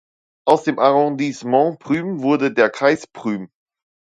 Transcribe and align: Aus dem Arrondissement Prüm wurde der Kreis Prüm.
Aus 0.47 0.63
dem 0.63 0.79
Arrondissement 0.79 1.77
Prüm 1.77 2.23
wurde 2.23 2.51
der 2.51 2.71
Kreis 2.71 3.05
Prüm. 3.05 3.51